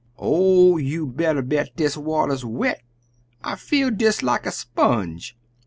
[0.17, 2.81] "Oh, you better bet dis water's wet!
[3.43, 5.37] I feel des like a sponge!"